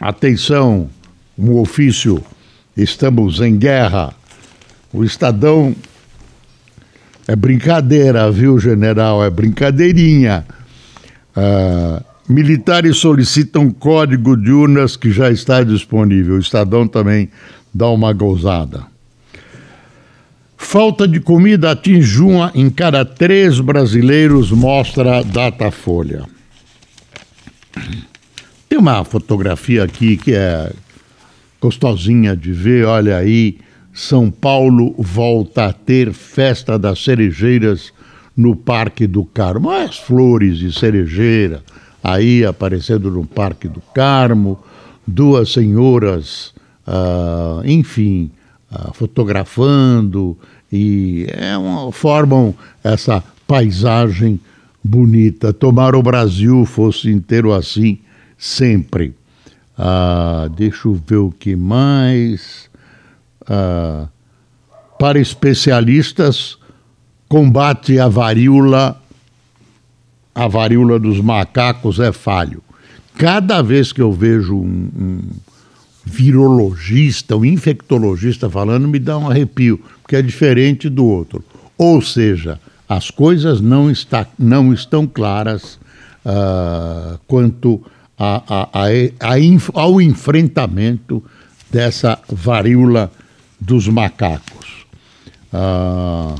Atenção, 0.00 0.88
um 1.36 1.58
ofício, 1.58 2.22
estamos 2.76 3.40
em 3.40 3.56
guerra. 3.58 4.14
O 4.92 5.02
Estadão 5.02 5.74
é 7.26 7.34
brincadeira, 7.34 8.30
viu, 8.30 8.58
general? 8.58 9.24
É 9.24 9.30
brincadeirinha. 9.30 10.46
Ah, 11.34 12.02
Militares 12.28 12.98
solicitam 12.98 13.70
código 13.70 14.36
de 14.36 14.52
urnas 14.52 14.96
que 14.96 15.10
já 15.10 15.30
está 15.30 15.62
disponível. 15.64 16.36
O 16.36 16.38
Estadão 16.38 16.86
também 16.86 17.28
dá 17.74 17.88
uma 17.88 18.12
gozada. 18.12 18.91
Falta 20.62 21.06
de 21.06 21.20
comida 21.20 21.72
atinge 21.72 22.22
uma 22.22 22.50
em 22.54 22.70
cada 22.70 23.04
três 23.04 23.60
brasileiros, 23.60 24.50
mostra 24.50 25.22
Datafolha. 25.22 26.24
Tem 28.70 28.78
uma 28.78 29.04
fotografia 29.04 29.84
aqui 29.84 30.16
que 30.16 30.32
é 30.32 30.72
gostosinha 31.60 32.34
de 32.34 32.52
ver, 32.52 32.86
olha 32.86 33.18
aí. 33.18 33.58
São 33.92 34.30
Paulo 34.30 34.94
volta 34.96 35.66
a 35.66 35.72
ter 35.74 36.10
festa 36.10 36.78
das 36.78 37.04
cerejeiras 37.04 37.92
no 38.34 38.56
Parque 38.56 39.06
do 39.06 39.26
Carmo. 39.26 39.70
As 39.70 39.98
flores 39.98 40.56
de 40.56 40.72
cerejeira, 40.72 41.62
aí 42.02 42.46
aparecendo 42.46 43.10
no 43.10 43.26
Parque 43.26 43.68
do 43.68 43.82
Carmo, 43.94 44.58
duas 45.06 45.52
senhoras, 45.52 46.54
uh, 46.86 47.62
enfim, 47.66 48.30
uh, 48.72 48.92
fotografando 48.94 50.36
e 50.72 51.26
é 51.28 51.56
uma, 51.56 51.92
formam 51.92 52.54
essa 52.82 53.22
paisagem 53.46 54.40
bonita. 54.82 55.52
Tomar 55.52 55.94
o 55.94 56.02
Brasil 56.02 56.64
fosse 56.64 57.10
inteiro 57.10 57.52
assim 57.52 57.98
sempre. 58.38 59.14
Uh, 59.78 60.48
deixa 60.50 60.88
eu 60.88 60.94
ver 60.94 61.16
o 61.16 61.30
que 61.30 61.54
mais. 61.54 62.70
para 64.98 65.18
especialistas, 65.18 66.56
combate 67.28 67.98
à 67.98 68.08
varíola 68.08 69.02
a 70.34 70.48
varíola 70.48 70.98
dos 70.98 71.20
macacos 71.20 72.00
é 72.00 72.12
falho. 72.12 72.62
Cada 73.16 73.62
vez 73.62 73.92
que 73.92 74.00
eu 74.00 74.12
vejo 74.12 74.56
um, 74.56 74.90
um 74.98 75.22
virologista, 76.04 77.36
um 77.36 77.44
infectologista 77.44 78.50
falando, 78.50 78.88
me 78.88 78.98
dá 78.98 79.16
um 79.18 79.28
arrepio, 79.28 79.80
porque 80.02 80.16
é 80.16 80.22
diferente 80.22 80.88
do 80.88 81.04
outro. 81.04 81.44
Ou 81.78 82.02
seja, 82.02 82.58
as 82.88 83.10
coisas 83.10 83.60
não, 83.60 83.90
está, 83.90 84.26
não 84.38 84.72
estão 84.72 85.06
claras 85.06 85.78
uh, 86.24 87.18
quanto 87.26 87.82
a, 88.18 88.42
a, 88.48 88.86
a, 89.20 89.80
ao 89.80 90.00
enfrentamento 90.00 91.22
dessa 91.70 92.18
varíola 92.28 93.10
dos 93.58 93.88
macacos. 93.88 94.86
Ah, 95.52 96.34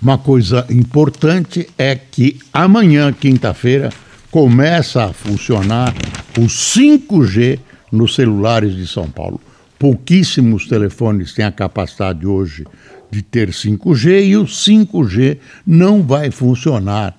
uma 0.00 0.18
coisa 0.18 0.66
importante 0.70 1.68
é 1.76 1.94
que 1.96 2.38
amanhã, 2.52 3.12
quinta-feira, 3.12 3.90
começa 4.36 5.04
a 5.04 5.12
funcionar 5.14 5.94
o 6.36 6.42
5G 6.42 7.58
nos 7.90 8.14
celulares 8.14 8.76
de 8.76 8.86
São 8.86 9.08
Paulo. 9.08 9.40
Pouquíssimos 9.78 10.68
telefones 10.68 11.32
têm 11.32 11.46
a 11.46 11.50
capacidade 11.50 12.26
hoje 12.26 12.66
de 13.10 13.22
ter 13.22 13.48
5G 13.48 14.26
e 14.26 14.36
o 14.36 14.44
5G 14.44 15.38
não 15.66 16.02
vai 16.02 16.30
funcionar 16.30 17.16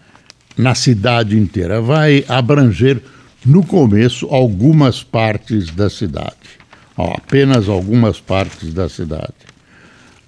na 0.56 0.76
cidade 0.76 1.36
inteira, 1.36 1.82
vai 1.82 2.24
abranger 2.30 3.02
no 3.44 3.66
começo 3.66 4.28
algumas 4.28 5.02
partes 5.02 5.72
da 5.72 5.90
cidade, 5.90 6.36
apenas 6.96 7.68
algumas 7.68 8.22
partes 8.22 8.72
da 8.72 8.88
cidade. 8.88 9.34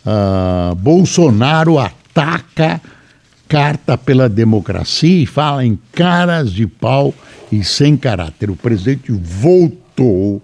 Uh, 0.03 0.73
Bolsonaro 0.73 1.77
ataca 1.77 2.81
carta 3.49 3.97
pela 3.97 4.29
democracia 4.29 5.23
e 5.23 5.25
fala 5.25 5.65
em 5.65 5.77
caras 5.91 6.53
de 6.53 6.67
pau 6.67 7.13
e 7.51 7.63
sem 7.63 7.97
caráter. 7.97 8.51
O 8.51 8.55
presidente 8.55 9.11
voltou, 9.11 10.39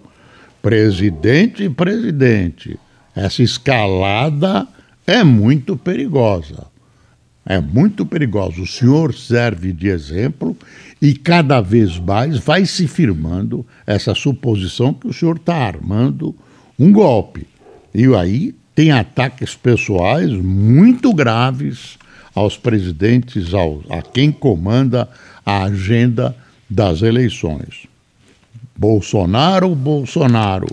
presidente 0.60 1.64
e 1.64 1.70
presidente. 1.70 2.80
Essa 3.16 3.44
escalada 3.44 4.68
é 5.06 5.24
muito 5.24 5.78
perigosa. 5.78 6.66
É 7.46 7.62
muito 7.62 8.08
perigosa. 8.08 8.60
O 8.60 8.68
senhor 8.68 9.14
serve 9.14 9.72
de 9.72 9.88
exemplo 9.88 10.58
e 11.00 11.14
cada 11.14 11.62
vez 11.62 12.00
mais 12.00 12.40
vai 12.40 12.66
se 12.66 12.88
firmando 12.88 13.64
essa 13.86 14.16
suposição 14.16 14.92
que 14.96 15.08
o 15.08 15.14
senhor 15.14 15.36
está 15.36 15.56
armando 15.56 16.36
um 16.78 16.92
golpe. 16.92 17.48
E 17.94 18.08
aí 18.16 18.56
tem 18.74 18.92
ataques 18.92 19.54
pessoais 19.54 20.32
muito 20.32 21.14
graves 21.14 22.00
aos 22.36 22.58
presidentes, 22.58 23.54
ao, 23.54 23.82
a 23.90 24.02
quem 24.02 24.32
comanda 24.32 25.10
a 25.46 25.64
agenda 25.64 26.36
das 26.70 27.02
eleições. 27.02 27.88
Bolsonaro, 28.78 29.74
Bolsonaro, 29.74 30.68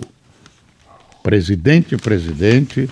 presidente, 1.23 1.95
presidente, 1.95 2.89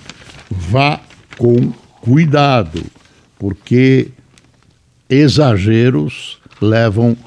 vá 0.50 1.02
com 1.38 1.74
cuidado, 2.00 2.82
porque 3.38 4.10
exageros 5.10 6.40
levam 6.62 7.18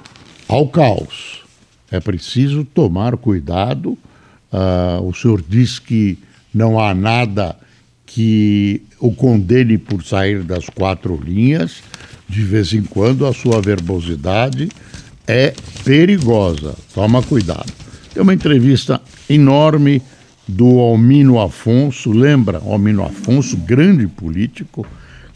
ao 0.48 0.66
caos. 0.68 1.42
É 1.90 2.00
preciso 2.00 2.64
tomar 2.64 3.16
cuidado. 3.18 3.98
Uh, 4.50 5.06
o 5.06 5.12
senhor 5.12 5.42
diz 5.46 5.78
que 5.78 6.18
não 6.52 6.80
há 6.80 6.94
nada 6.94 7.56
que 8.14 8.80
o 9.00 9.10
condene 9.10 9.76
por 9.76 10.04
sair 10.04 10.44
das 10.44 10.66
quatro 10.66 11.20
linhas. 11.20 11.82
De 12.28 12.42
vez 12.42 12.72
em 12.72 12.84
quando, 12.84 13.26
a 13.26 13.34
sua 13.34 13.60
verbosidade 13.60 14.68
é 15.26 15.52
perigosa. 15.82 16.76
Toma 16.94 17.20
cuidado. 17.24 17.72
Tem 18.12 18.22
uma 18.22 18.32
entrevista 18.32 19.02
enorme 19.28 20.00
do 20.46 20.78
Almino 20.78 21.40
Afonso, 21.40 22.12
lembra? 22.12 22.58
Almino 22.58 23.04
Afonso, 23.04 23.56
grande 23.56 24.06
político. 24.06 24.86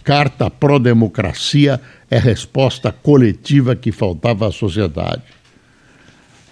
Carta 0.04 0.48
pró-democracia 0.48 1.80
é 2.08 2.16
resposta 2.16 2.92
coletiva 2.92 3.74
que 3.74 3.90
faltava 3.90 4.46
à 4.46 4.52
sociedade. 4.52 5.24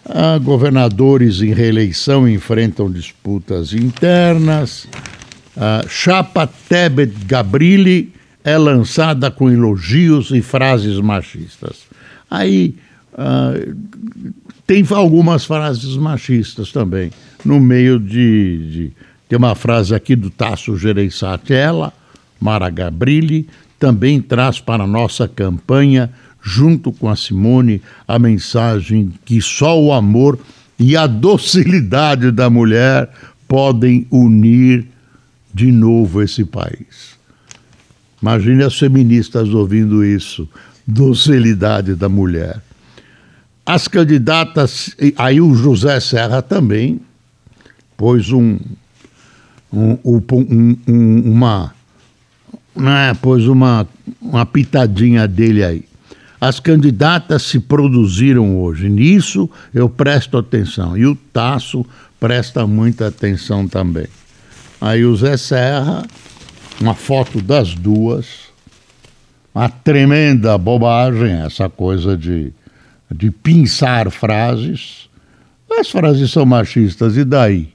Ah, 0.05 0.39
governadores 0.39 1.41
em 1.41 1.55
reeleição 1.55 2.29
enfrentam 2.29 2.91
disputas 2.91 3.73
internas. 3.73 4.89
Uh, 5.57 5.89
Chapa 5.89 6.47
Tebet 6.69 7.25
Gabrilli 7.25 8.13
é 8.45 8.59
lançada 8.59 9.31
com 9.31 9.51
elogios 9.51 10.31
e 10.31 10.43
frases 10.43 11.01
machistas. 11.01 11.87
Aí 12.31 12.77
uh, 13.15 13.75
tem 14.67 14.85
algumas 14.91 15.45
frases 15.45 15.97
machistas 15.97 16.71
também, 16.71 17.11
no 17.45 17.59
meio 17.59 17.99
de, 17.99 18.71
de. 18.71 18.93
Tem 19.29 19.39
uma 19.39 19.55
frase 19.55 19.95
aqui 19.95 20.15
do 20.15 20.29
Tasso 20.29 20.77
Gereissati, 20.77 21.55
ela, 21.55 21.93
Mara 22.39 22.69
Gabrilli, 22.69 23.49
também 23.79 24.21
traz 24.21 24.61
para 24.61 24.85
a 24.85 24.87
nossa 24.87 25.27
campanha, 25.27 26.11
junto 26.43 26.93
com 26.93 27.09
a 27.09 27.17
Simone, 27.17 27.83
a 28.07 28.19
mensagem 28.19 29.13
que 29.25 29.41
só 29.41 29.81
o 29.81 29.93
amor 29.93 30.39
e 30.79 30.97
a 30.97 31.07
docilidade 31.07 32.31
da 32.31 32.51
mulher 32.51 33.11
podem 33.49 34.07
unir 34.11 34.87
de 35.57 35.73
novo 35.73 36.23
esse 36.23 36.45
país. 36.45 37.17
Imagine 38.21 38.63
as 38.63 38.79
feministas 38.79 39.49
ouvindo 39.49 40.05
isso, 40.05 40.47
docilidade 40.87 41.95
da 41.95 42.11
mulher. 42.11 42.61
As 43.65 43.89
candidatas, 43.89 44.95
aí 45.17 45.41
o 45.41 45.55
José 45.55 45.99
Serra 45.99 46.43
também 46.43 47.01
pôs 47.97 48.31
um, 48.33 48.59
um, 49.73 49.99
um, 50.05 50.77
um 50.87 51.33
uma, 51.33 51.75
né, 52.77 53.15
pôs 53.15 53.47
uma, 53.47 53.89
uma 54.21 54.45
pitadinha 54.45 55.27
dele 55.27 55.65
aí. 55.65 55.85
As 56.39 56.61
candidatas 56.61 57.43
se 57.45 57.59
produziram 57.59 58.61
hoje. 58.61 58.91
Nisso 58.91 59.49
eu 59.73 59.89
presto 59.89 60.37
atenção. 60.37 60.99
E 60.99 61.07
o 61.07 61.17
Tasso 61.17 61.85
presta 62.21 62.67
muita 62.67 63.09
atenção 63.09 63.67
também. 63.67 64.07
Aí 64.87 65.05
o 65.05 65.17
Zé 65.17 65.37
Serra, 65.37 66.07
uma 66.81 66.95
foto 66.95 67.43
das 67.43 67.75
duas, 67.75 68.53
uma 69.53 69.69
tremenda 69.69 70.57
bobagem, 70.57 71.43
essa 71.45 71.69
coisa 71.69 72.17
de, 72.17 72.53
de 73.11 73.33
pinçar 73.33 74.09
frases. 74.13 75.11
As 75.69 75.91
frases 75.91 76.31
são 76.31 76.47
machistas, 76.47 77.17
e 77.17 77.25
daí? 77.25 77.69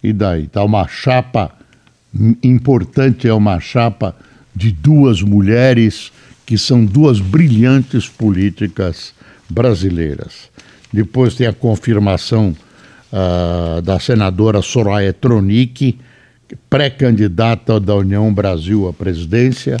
E 0.00 0.12
daí? 0.12 0.46
Tá 0.46 0.62
uma 0.62 0.86
chapa 0.86 1.50
importante, 2.40 3.26
é 3.26 3.34
uma 3.34 3.58
chapa 3.58 4.14
de 4.54 4.70
duas 4.70 5.22
mulheres 5.22 6.12
que 6.46 6.56
são 6.56 6.84
duas 6.84 7.18
brilhantes 7.18 8.08
políticas 8.08 9.12
brasileiras. 9.50 10.48
Depois 10.92 11.34
tem 11.34 11.48
a 11.48 11.52
confirmação 11.52 12.54
uh, 13.12 13.82
da 13.82 13.98
senadora 13.98 14.62
Soraya 14.62 15.12
Tronic, 15.12 15.98
pré-candidata 16.68 17.78
da 17.78 17.94
União 17.94 18.32
Brasil 18.32 18.88
à 18.88 18.92
presidência. 18.92 19.76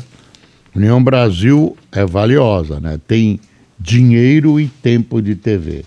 União 0.74 1.02
Brasil 1.02 1.76
é 1.92 2.04
valiosa, 2.04 2.80
né? 2.80 2.98
Tem 3.06 3.38
dinheiro 3.78 4.58
e 4.60 4.66
tempo 4.66 5.20
de 5.20 5.34
TV. 5.34 5.84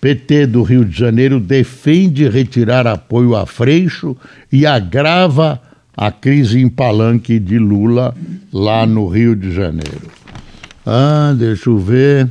PT 0.00 0.46
do 0.46 0.62
Rio 0.62 0.84
de 0.84 0.96
Janeiro 0.96 1.40
defende 1.40 2.28
retirar 2.28 2.86
apoio 2.86 3.34
a 3.34 3.46
Freixo 3.46 4.16
e 4.52 4.66
agrava 4.66 5.60
a 5.96 6.10
crise 6.10 6.60
em 6.60 6.68
palanque 6.68 7.38
de 7.38 7.58
Lula 7.58 8.14
lá 8.52 8.86
no 8.86 9.08
Rio 9.08 9.34
de 9.34 9.52
Janeiro. 9.52 10.10
Ah, 10.84 11.34
deixa 11.36 11.70
eu 11.70 11.78
ver. 11.78 12.28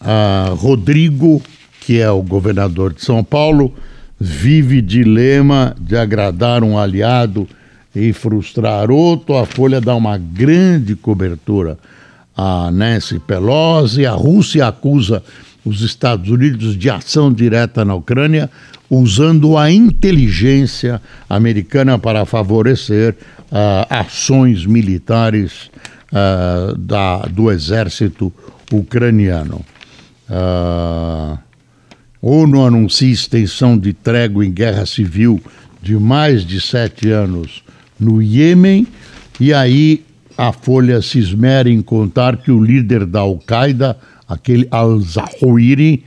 Ah, 0.00 0.52
Rodrigo, 0.56 1.40
que 1.80 2.00
é 2.00 2.10
o 2.10 2.22
governador 2.22 2.92
de 2.92 3.02
São 3.02 3.22
Paulo, 3.24 3.74
vive 4.18 4.80
dilema 4.80 5.74
de 5.80 5.96
agradar 5.96 6.62
um 6.62 6.78
aliado 6.78 7.48
e 7.94 8.12
frustrar 8.12 8.90
outro. 8.90 9.36
A 9.36 9.46
Folha 9.46 9.80
dá 9.80 9.94
uma 9.94 10.18
grande 10.18 10.96
cobertura 10.96 11.78
a 12.36 12.70
Nancy 12.70 13.18
Pelosi. 13.18 14.04
A 14.06 14.12
Rússia 14.12 14.66
acusa 14.66 15.22
os 15.64 15.80
Estados 15.80 16.30
Unidos 16.30 16.76
de 16.76 16.90
ação 16.90 17.32
direta 17.32 17.84
na 17.84 17.94
Ucrânia, 17.94 18.50
usando 18.90 19.56
a 19.56 19.70
inteligência 19.70 21.00
americana 21.28 21.98
para 21.98 22.26
favorecer 22.26 23.14
uh, 23.50 23.86
ações 23.88 24.66
militares 24.66 25.70
uh, 26.12 26.76
da, 26.76 27.20
do 27.22 27.50
exército 27.50 28.32
ucraniano. 28.70 29.64
Uh, 30.28 31.38
ONU 32.26 32.64
anuncia 32.64 33.12
extensão 33.12 33.76
de 33.76 33.92
trégua 33.92 34.46
em 34.46 34.50
guerra 34.50 34.86
civil 34.86 35.38
de 35.82 35.94
mais 35.94 36.42
de 36.42 36.58
sete 36.58 37.10
anos 37.10 37.62
no 38.00 38.22
Iêmen, 38.22 38.86
e 39.38 39.52
aí 39.52 40.02
a 40.34 40.50
Folha 40.50 41.02
se 41.02 41.18
esmera 41.18 41.68
em 41.68 41.82
contar 41.82 42.38
que 42.38 42.50
o 42.50 42.64
líder 42.64 43.04
da 43.04 43.20
Al-Qaeda, 43.20 43.98
aquele 44.26 44.66
al-Zawahiri, 44.70 46.02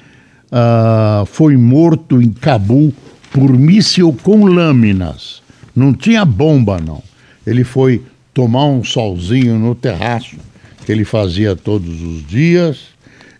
uh, 0.48 1.24
foi 1.28 1.56
morto 1.56 2.20
em 2.20 2.32
Cabul 2.32 2.92
por 3.32 3.56
míssil 3.56 4.18
com 4.24 4.44
lâminas. 4.46 5.44
Não 5.76 5.94
tinha 5.94 6.26
bomba, 6.26 6.80
não. 6.80 7.04
Ele 7.46 7.64
foi 7.64 8.02
tomar 8.34 8.66
um 8.66 8.84
solzinho 8.84 9.60
no 9.60 9.76
terraço, 9.76 10.38
que 10.84 10.92
ele 10.92 11.06
fazia 11.06 11.56
todos 11.56 12.02
os 12.02 12.26
dias, 12.26 12.88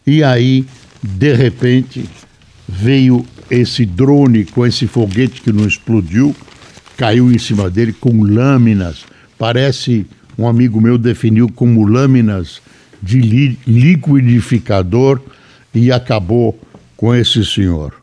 E 0.06 0.24
aí, 0.24 0.64
de 1.04 1.34
repente, 1.34 2.06
veio 2.68 3.26
esse 3.50 3.86
drone 3.86 4.46
com 4.46 4.66
esse 4.66 4.88
foguete 4.88 5.42
que 5.42 5.52
não 5.52 5.66
explodiu, 5.66 6.36
caiu 6.98 7.32
em 7.32 7.38
cima 7.38 7.70
dele 7.70 7.94
com 7.94 8.24
lâminas. 8.24 9.06
Parece, 9.38 10.06
um 10.38 10.48
amigo 10.48 10.82
meu 10.82 10.98
definiu 10.98 11.50
como 11.50 11.86
lâminas 11.86 12.62
de 13.02 13.20
li 13.20 13.58
liquidificador 13.66 15.22
e 15.74 15.92
acabou 15.92 16.60
com 16.96 17.14
esse 17.14 17.46
senhor. 17.46 17.94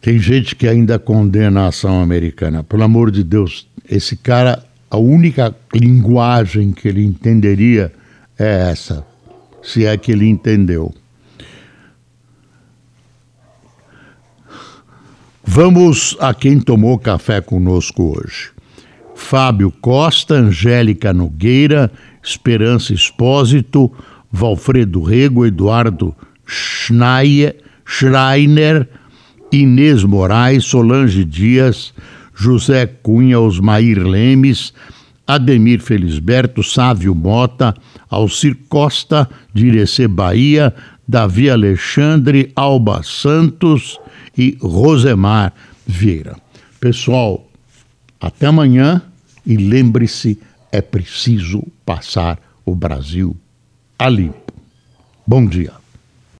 Tem 0.00 0.18
gente 0.18 0.56
que 0.56 0.66
ainda 0.66 0.98
condena 0.98 1.62
a 1.62 1.68
ação 1.68 2.02
americana. 2.02 2.64
Pelo 2.64 2.82
amor 2.82 3.10
de 3.10 3.22
Deus, 3.22 3.68
esse 3.88 4.16
cara, 4.16 4.64
a 4.90 4.96
única 4.96 5.54
linguagem 5.72 6.72
que 6.72 6.88
ele 6.88 7.04
entenderia 7.04 7.92
é 8.38 8.70
essa 8.70 9.06
se 9.62 9.86
é 9.86 9.96
que 9.96 10.12
ele 10.12 10.28
entendeu. 10.28 10.92
Vamos 15.44 16.16
a 16.20 16.32
quem 16.32 16.60
tomou 16.60 16.96
café 16.98 17.40
conosco 17.40 18.16
hoje. 18.16 18.50
Fábio 19.14 19.72
Costa, 19.80 20.34
Angélica 20.36 21.12
Nogueira, 21.12 21.90
Esperança 22.22 22.94
Espósito, 22.94 23.92
Valfredo 24.30 25.02
Rego, 25.02 25.44
Eduardo 25.44 26.14
Schreiner, 26.46 27.58
Inês 29.50 30.04
Moraes, 30.04 30.64
Solange 30.64 31.24
Dias, 31.24 31.92
José 32.32 32.86
Cunha, 32.86 33.40
Osmair 33.40 33.98
Lemes, 33.98 34.72
Ademir 35.26 35.80
Felisberto, 35.80 36.62
Sávio 36.62 37.14
Mota, 37.14 37.74
Alcir 38.08 38.56
Costa, 38.68 39.28
Direcê 39.52 40.06
Bahia, 40.06 40.72
Davi 41.06 41.50
Alexandre, 41.50 42.52
Alba 42.54 43.02
Santos 43.02 43.98
e 44.36 44.56
Rosemar 44.60 45.52
Vieira. 45.86 46.36
Pessoal, 46.80 47.46
até 48.20 48.46
amanhã 48.46 49.02
e 49.44 49.56
lembre-se, 49.56 50.38
é 50.70 50.80
preciso 50.80 51.62
passar 51.84 52.40
o 52.64 52.74
Brasil 52.74 53.36
a 53.98 54.08
limpo. 54.08 54.52
Bom 55.26 55.46
dia. 55.46 55.81